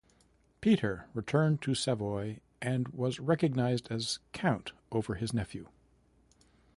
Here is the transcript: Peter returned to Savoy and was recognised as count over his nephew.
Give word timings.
Peter 0.61 1.05
returned 1.13 1.61
to 1.61 1.75
Savoy 1.75 2.39
and 2.59 2.87
was 2.87 3.19
recognised 3.19 3.87
as 3.91 4.17
count 4.33 4.71
over 4.91 5.13
his 5.13 5.31
nephew. 5.31 5.67